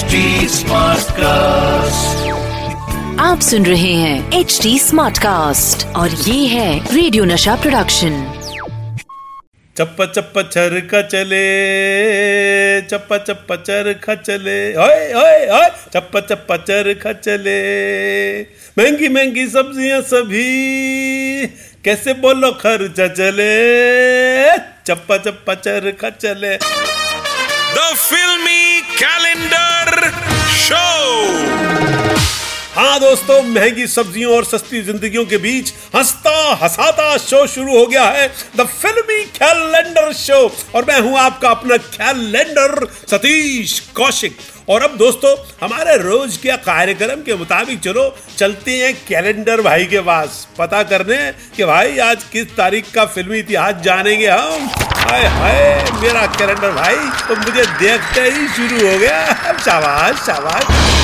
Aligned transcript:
HD 0.00 0.18
Smartcast. 0.52 2.12
आप 3.20 3.40
सुन 3.40 3.66
रहे 3.66 3.92
हैं 3.94 4.38
एच 4.38 4.58
डी 4.62 4.78
स्मार्ट 4.78 5.18
कास्ट 5.18 5.84
और 5.96 6.10
ये 6.10 6.46
है 6.46 6.94
रेडियो 6.94 7.24
नशा 7.24 7.56
प्रोडक्शन 7.62 8.14
चप्पा 9.76 10.06
चप्पा 10.06 10.42
चरखा 10.42 11.02
चले 11.02 11.42
चप्पा 12.92 13.18
चप्पा 13.28 13.56
चरखा 13.56 14.14
चले 14.22 14.58
ओए 14.86 15.02
ओए 15.22 15.38
ओए 15.58 15.68
चप्पा 15.94 16.20
चप्पा 16.30 16.56
चरखा 16.56 17.12
चले। 17.20 17.60
महँगी 18.78 19.08
महँगी 19.08 19.46
सब्ज़ियाँ 19.56 20.00
सभी 20.14 20.50
कैसे 21.84 22.14
बोलो 22.24 22.52
खर्चा 22.62 23.08
चले? 23.20 23.52
चप्पा 24.86 25.16
चप्पा 25.28 25.54
चरखा 25.66 26.10
चले। 26.24 26.56
The 27.74 27.96
Filmy 27.96 28.82
Calendar 28.98 30.10
Show. 30.48 32.39
हाँ 32.74 32.98
दोस्तों, 33.00 33.42
महँगी 33.44 33.86
सब्जियों 33.86 34.34
और 34.34 34.44
सस्ती 34.44 34.80
जिंदगियों 34.82 35.24
के 35.26 35.36
बीच 35.36 35.72
हंसता 35.94 36.34
हंसाता 36.62 37.16
शो 37.18 37.46
शुरू 37.46 37.78
हो 37.78 37.86
गया 37.86 38.04
है 38.06 38.28
द 38.56 38.66
फिल्मी 38.66 39.24
कैलेंडर 39.36 40.12
शो 40.12 40.38
और 40.74 40.84
मैं 40.84 41.00
हूँ 41.00 41.18
आपका 41.18 41.48
अपना 41.48 41.76
कैलेंडर 41.76 42.86
सतीश 43.10 43.78
कौशिक। 43.96 44.36
और 44.68 44.82
अब 44.82 44.96
दोस्तों, 44.96 45.34
हमारे 45.62 45.96
रोज 45.98 46.36
के 46.36 46.56
कार्यक्रम 46.58 47.22
के 47.22 47.34
मुताबिक 47.34 47.80
चलो, 47.80 48.08
चलते 48.38 48.76
हैं 48.76 48.94
कैलेंडर 49.08 49.60
भाई 49.60 49.84
के 49.84 50.00
पास। 50.00 50.46
पता 50.58 50.82
करने 50.82 51.18
कि 51.56 51.64
भाई, 51.64 51.98
आज 51.98 52.24
किस 52.24 52.56
तारीख 52.56 52.92
का 52.94 53.04
फिल्मी 53.06 53.38
इतिहास 53.38 53.82
जानेंगे 53.84 54.28
हम? 54.28 54.70
हाय 55.00 55.26
हाय, 55.28 55.84
मेरा 56.02 56.26
कैलेंडर 56.38 56.70
भाई 56.72 56.96
तो 57.28 57.36
मुझे 57.36 57.66
देखते 57.78 58.30
ही 58.30 58.48
शुरू 58.48 58.88
हो 58.88 58.98
गया। 58.98 59.24
शाबाश 59.58 60.26
शाबाश। 60.26 60.99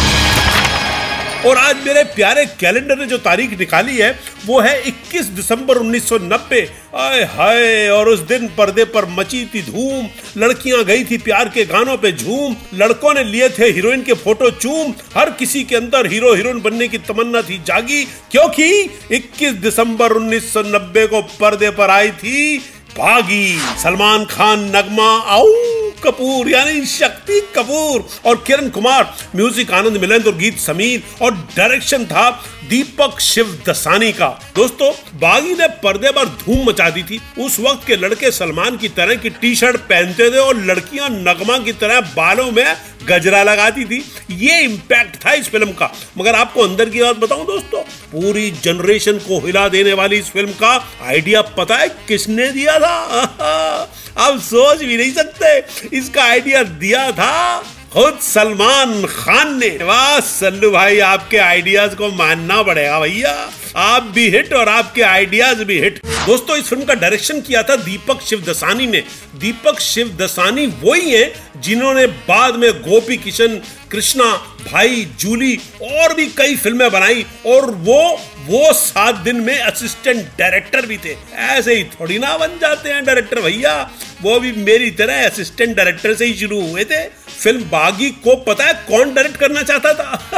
और 1.45 1.57
आज 1.57 1.77
मेरे 1.87 2.03
प्यारे 2.05 2.47
कैलेंडर 2.47 2.99
ने 2.99 3.07
जो 3.07 3.19
तारीख 3.19 3.59
निकाली 3.59 3.97
है, 3.97 4.21
वो 4.47 4.61
है 4.61 4.83
21 4.83 5.27
दिसंबर 5.27 5.79
1990 5.79 6.63
आय 6.95 7.23
हाय, 7.25 7.89
और 7.89 8.09
उस 8.09 8.21
दिन 8.21 8.49
पर्दे 8.49 8.85
पर 8.85 9.07
मची 9.07 9.45
थी 9.55 9.63
धूम, 9.63 10.09
लड़कियाँ 10.37 10.85
गई 10.85 11.05
थी 11.05 11.19
प्यार 11.19 11.49
के 11.49 11.65
गानों 11.65 11.97
पे 11.97 12.13
झूम, 12.13 12.57
लड़कों 12.75 13.15
ने 13.15 13.25
लिए 13.25 13.49
थे 13.49 13.65
हीरोइन 13.65 14.03
के 14.03 14.15
फ़ोटो 14.15 14.51
चूम, 14.51 14.95
हर 15.17 15.31
किसी 15.31 15.65
के 15.65 15.77
अंदर 15.77 16.07
हीरो 16.07 16.35
हीरोइन 16.35 16.61
बनने 16.61 16.89
की 16.89 16.99
तमन्ना 16.99 17.43
थी 17.43 17.63
जागी, 17.67 18.05
क्योंकि 18.05 18.91
21 19.13 19.53
दिसंबर 19.53 20.13
1990 20.13 21.07
को 21.07 21.23
पर्दे 21.23 21.71
पर 21.71 21.91
आई 21.91 22.11
थी 22.11 22.59
भागी। 22.99 23.59
सलमान 23.83 24.25
खान, 24.25 24.73
नगमा, 24.77 25.11
आऊ। 25.19 25.76
कपूर, 26.05 26.49
यानी 26.49 26.85
शक्ति 26.87 27.41
कपूर 27.57 28.07
और 28.25 28.37
किरण 28.47 28.69
कुमार। 28.69 29.15
म्यूज़िक 29.37 29.71
आनंद 29.71 29.97
मिलन 29.97 30.23
और 30.23 30.37
गीत 30.37 30.59
समीर 30.59 31.03
और 31.23 31.35
डायरेक्शन 31.57 32.05
था 32.05 32.31
दीपक 32.69 33.21
शिव 33.21 33.59
दसानी 33.69 34.13
का। 34.13 34.29
दोस्तों, 34.57 34.91
बागी 35.19 35.55
ने 35.55 35.67
पर्दे 35.83 36.11
पर 36.11 36.29
धूम 36.37 36.69
मचा 36.69 36.89
दी 36.91 37.03
थी। 37.03 37.21
उस 37.39 37.59
वक्त 37.61 37.87
के 37.87 37.97
लड़के 37.97 38.31
सलमान 38.31 38.77
की 38.77 38.89
तरह 38.89 39.15
की 39.15 39.31
टी 39.31 39.55
शर्ट 39.55 39.77
पहनते 39.77 40.31
थे 40.31 40.39
और 40.39 40.65
लड़कियाँ 40.65 41.09
नगमा 41.11 41.59
की 41.59 41.73
तरह 41.73 42.01
बालों 42.17 42.51
में 42.53 42.77
गजरा 43.09 43.43
लगाती 43.43 43.85
थी। 43.85 44.05
ये 44.31 44.61
इम्पैक्ट 44.61 45.17
था 45.17 45.33
इस 45.33 45.49
फ़िल्म 45.49 45.73
का। 45.73 45.91
मगर 46.19 46.35
आपको 46.35 46.63
अंदर 46.63 46.91
की 46.91 47.03
बात 47.03 47.17
बताऊँ 47.17 47.47
दोस्तों, 47.47 47.83
पूरी 48.13 48.51
जनरेशन 48.65 49.19
को 49.19 49.39
हिला 49.47 49.69
देने 49.69 49.93
वाली 49.93 50.17
इस 50.17 50.31
फ़िल्म 50.31 50.53
का 50.53 50.75
आइडिया 51.03 51.43
पता 51.43 51.77
है 51.77 51.89
किसने 52.09 52.51
दिया 52.53 52.79
था? 52.79 53.93
आप 54.19 54.39
सोच 54.41 54.79
भी 54.79 54.97
नहीं 54.97 55.13
सकते। 55.13 55.97
इसका 55.97 56.23
आइडिया 56.25 56.63
दिया 56.63 57.11
था 57.13 57.59
खुद 57.93 58.19
सलमान 58.23 59.05
खान 59.05 59.59
ने। 59.59 59.69
वाह, 59.83 60.21
सल्लू 60.21 60.71
भाई, 60.71 60.99
आपके 60.99 61.37
आइडियाज़ 61.39 61.95
को 61.95 62.09
मानना 62.09 62.63
पड़ेगा 62.63 63.01
भैया। 63.01 63.35
आप 63.77 64.03
भी 64.15 64.29
हिट 64.31 64.53
और 64.53 64.69
आपके 64.69 65.03
आइडियाज़ 65.03 65.63
भी 65.65 65.79
हिट 65.81 66.01
दोस्तों, 66.27 66.57
इस 66.57 66.65
फ़िल्म 66.65 66.85
का 66.85 66.95
डायरेक्शन 66.95 67.41
किया 67.41 67.63
था 67.63 67.75
दीपक 67.77 68.23
शिवदसानी 68.23 68.87
ने। 68.87 69.03
दीपक 69.39 69.81
शिवदसानी 69.81 70.67
वही 70.83 71.11
है 71.11 71.33
जिन्होंने 71.57 72.07
बाद 72.07 72.55
में 72.55 72.71
गोपी 72.83 73.17
किशन, 73.17 73.61
कृष्णा, 73.91 74.25
भाई, 74.73 75.05
जूली 75.21 75.55
और 75.83 76.15
भी 76.15 76.27
कई 76.39 76.57
फ़िल्में 76.57 76.91
बनाई 76.91 77.25
और 77.47 77.71
वो 77.71 78.01
वो 78.47 78.73
सात 78.73 79.15
दिन 79.15 79.37
में 79.37 79.59
असिस्टेंट 79.59 80.27
डायरेक्टर 80.39 80.87
भी 80.87 80.97
थे। 80.97 81.15
ऐसे 81.47 81.75
ही 81.75 81.85
थोड़ी 81.85 82.19
ना 82.19 82.37
बन 82.39 82.59
जाते 82.61 82.91
हैं 82.91 83.05
डायरेक्टर 83.05 83.41
भैया। 83.41 83.75
वो 84.23 84.39
भी 84.41 84.53
मेरी 84.53 84.91
तरह 84.91 85.25
असिस्टेंट 85.27 85.77
डायरेक्टर 85.77 86.15
से 86.15 86.25
ही 86.25 86.35
शुरू 86.35 86.61
हुए 86.61 86.85
थे। 86.85 87.03
फ़िल्म 87.43 87.65
बागी 87.71 88.11
को 88.25 88.37
पता 88.45 88.65
है 88.65 88.75
कौन 88.89 89.15
डायरेक्ट 89.15 89.37
करना 89.37 89.63
चाहता 89.63 89.95
था? 89.95 90.36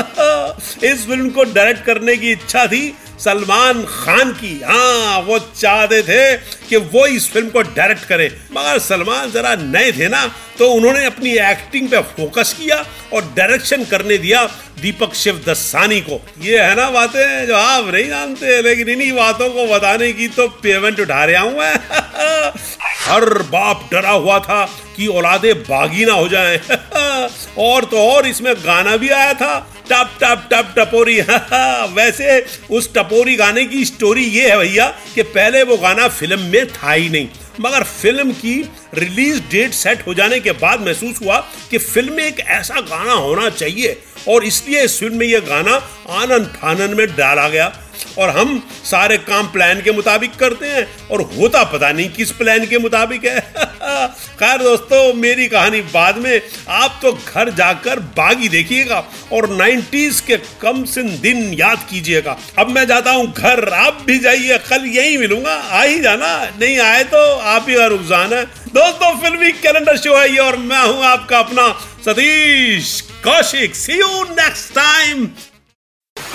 इस 0.84 1.06
फ़िल्म 1.06 1.30
को 1.30 1.44
डायरेक्ट 1.44 1.84
करने 1.84 2.16
की 2.16 2.32
इच्छा 2.32 2.66
थी 2.66 2.94
सलमान 3.20 3.82
खान 3.84 4.30
की। 4.32 4.52
हाँ 4.64 5.20
वो 5.22 5.38
चाहते 5.38 6.02
थे 6.02 6.36
कि 6.68 6.76
वो 6.92 7.06
इस 7.06 7.30
फ़िल्म 7.32 7.48
को 7.50 7.62
डायरेक्ट 7.62 8.04
करे। 8.04 8.28
मगर 8.52 8.78
सलमान 8.78 9.30
जरा 9.30 9.54
नए 9.54 9.92
थे 9.92 10.08
ना 10.08 10.26
तो 10.58 10.70
उन्होंने 10.72 11.04
अपनी 11.06 11.30
एक्टिंग 11.40 11.88
पे 11.88 12.00
फोकस 12.12 12.52
किया 12.58 12.76
और 13.12 13.32
डायरेक्शन 13.36 13.84
करने 13.84 14.18
दिया 14.18 14.44
दीपक 14.80 15.14
शिव 15.14 15.42
दसानी 15.46 16.00
को। 16.00 16.20
ये 16.40 16.58
है 16.60 16.74
ना 16.76 16.90
बातें 16.90 17.46
जो 17.46 17.54
आप 17.56 17.92
नहीं 17.94 18.08
जानते, 18.08 18.60
लेकिन 18.62 18.88
इन्हीं 18.88 19.12
बातों 19.12 19.48
को 19.50 19.66
बताने 19.66 20.12
की 20.12 20.28
तो 20.28 20.46
पेमेंट 20.62 21.00
उठा 21.00 21.24
रहा 21.24 21.42
हूँ 21.42 21.58
मैं। 21.58 21.74
हर 23.00 23.24
बाप 23.50 23.88
डरा 23.92 24.10
हुआ 24.10 24.38
था 24.40 24.64
कि 24.96 25.06
औलादे 25.08 25.52
बागी 25.64 26.04
ना 26.04 26.12
हो 26.12 26.28
जाएँ। 26.28 26.58
और 27.58 27.84
तो 27.84 28.08
और 28.08 28.26
इसमें 28.26 28.54
गाना 28.56 28.96
भी 28.96 29.08
आया 29.10 29.34
था 29.34 29.58
टप 29.90 30.10
टप 30.20 30.48
टप, 30.52 30.72
टपोरी। 30.78 31.20
वैसे 31.94 32.40
उस 32.70 32.92
टपोरी 32.94 33.34
गाने 33.36 33.64
की 33.64 33.84
स्टोरी 33.84 34.24
ये 34.24 34.48
है 34.50 34.58
भैया 34.58 34.86
कि 35.14 35.22
पहले 35.22 35.62
वो 35.62 35.76
गाना 35.76 36.08
फ़िल्म 36.08 36.40
में 36.42 36.66
था 36.68 36.92
ही 36.92 37.08
नहीं। 37.08 37.28
मगर 37.60 37.82
फ़िल्म 37.82 38.32
की 38.32 38.54
रिलीज़ 38.94 39.40
डेट 39.50 39.72
सेट 39.72 40.06
हो 40.06 40.14
जाने 40.14 40.38
के 40.40 40.52
बाद 40.60 40.80
महसूस 40.80 41.20
हुआ 41.22 41.38
कि 41.70 41.78
फ़िल्म 41.78 42.12
में 42.12 42.24
एक 42.24 42.40
ऐसा 42.40 42.80
गाना 42.80 43.12
होना 43.12 43.48
चाहिए 43.50 43.96
और 44.28 44.44
इसलिए 44.44 44.82
इस 44.82 44.98
फ़िल्म 45.00 45.16
में 45.16 45.26
यह 45.26 45.40
गाना 45.48 45.74
आनंद 46.20 46.46
फानन 46.56 46.94
में 46.94 47.06
डाला 47.16 47.48
गया। 47.48 47.72
और 48.18 48.30
हम 48.30 48.68
सारे 48.84 49.16
काम 49.16 49.46
प्लान 49.46 49.80
के 49.80 49.92
मुताबिक 49.92 50.36
करते 50.36 50.66
हैं, 50.66 51.08
और 51.10 51.22
होता 51.22 51.64
पता 51.64 51.92
नहीं 51.92 52.08
किस 52.08 52.32
प्लान 52.32 52.66
के 52.66 52.78
मुताबिक 52.78 53.24
है। 53.24 53.40
खैर 54.38 54.62
दोस्तों, 54.62 55.14
मेरी 55.14 55.48
कहानी 55.48 55.80
बाद 55.80 56.16
में। 56.16 56.40
आप 56.68 56.98
तो 57.02 57.12
घर 57.12 57.50
जाकर 57.50 57.98
बागी 57.98 58.48
देखिएगा, 58.48 59.04
और 59.32 59.46
90s 59.48 60.20
के 60.20 60.36
कम 60.36 60.84
सिन 60.84 61.20
दिन 61.20 61.52
याद 61.52 61.86
कीजिएगा। 61.90 62.38
अब 62.58 62.68
मैं 62.70 62.86
जाता 62.86 63.10
हूँ 63.10 63.32
घर, 63.32 63.68
आप 63.68 64.02
भी 64.06 64.18
जाइए, 64.18 64.58
कल 64.58 64.86
यही 64.86 65.16
मिलूँगा। 65.18 65.54
आ 65.54 65.82
ही 65.82 66.00
जाना, 66.00 66.44
नहीं 66.60 66.78
आए 66.78 67.04
तो 67.04 67.36
आप 67.36 67.66
ही 67.68 67.74
का 67.74 67.86
रुझान 67.86 68.32
है। 68.32 68.44
दोस्तों 68.68 69.20
फिल्मी 69.20 69.52
कैलेंडर 69.52 69.96
शो 69.96 70.16
है 70.16 70.30
ये, 70.30 70.38
और 70.38 70.56
मैं 70.56 70.82
हूँ 70.82 71.04
आपका 71.04 71.38
अपना 71.38 71.68
Satish 72.04 73.00
Kaushik. 73.00 73.74
See 73.74 73.92
you 73.92 74.22
next 74.24 74.74
time 74.74 75.28